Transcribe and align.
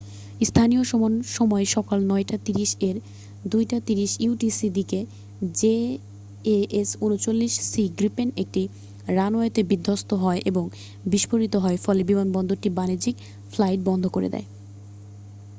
স্থানীয় 0.41 0.83
সময় 1.35 1.65
সকাল 1.75 1.99
৯:৩০ 2.11 2.31
এর 2.81 2.95
০২:৩০ 3.45 4.11
utc 4.25 4.59
দিকে 4.77 4.99
জেএএস 5.55 6.89
৩৯ 7.03 7.31
সি 7.65 7.83
গ্রিপেন 7.97 8.29
একটি 8.37 8.63
রানওয়েতে 9.07 9.61
বিধ্বস্ত 9.71 10.09
হয় 10.23 10.41
এবং 10.45 10.63
বিস্ফোরিত 11.05 11.53
হয়, 11.55 11.77
ফলে 11.85 12.01
বিমানবন্দরটি 12.03 12.69
বাণিজ্যিক 12.77 13.15
ফ্লাইট 13.51 13.79
বন্ধ 13.89 14.03
করে 14.07 14.27
দেয়। 14.29 14.47